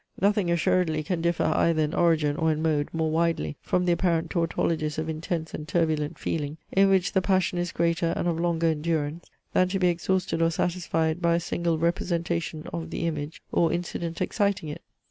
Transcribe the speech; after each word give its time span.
Nothing 0.19 0.49
assuredly 0.49 1.03
can 1.03 1.21
differ 1.21 1.43
either 1.43 1.83
in 1.83 1.93
origin 1.93 2.35
or 2.35 2.51
in 2.51 2.59
mode 2.63 2.89
more 2.91 3.11
widely 3.11 3.55
from 3.61 3.85
the 3.85 3.91
apparent 3.91 4.31
tautologies 4.31 4.97
of 4.97 5.07
intense 5.07 5.53
and 5.53 5.67
turbulent 5.67 6.17
feeling, 6.17 6.57
in 6.71 6.89
which 6.89 7.13
the 7.13 7.21
passion 7.21 7.59
is 7.59 7.71
greater 7.71 8.11
and 8.17 8.27
of 8.27 8.39
longer 8.39 8.65
endurance 8.69 9.29
than 9.53 9.67
to 9.67 9.77
be 9.77 9.89
exhausted 9.89 10.41
or 10.41 10.49
satisfied 10.49 11.21
by 11.21 11.35
a 11.35 11.39
single 11.39 11.77
representation 11.77 12.65
of 12.73 12.89
the 12.89 13.05
image 13.05 13.43
or 13.51 13.71
incident 13.71 14.21
exciting 14.21 14.69
it. 14.69 14.81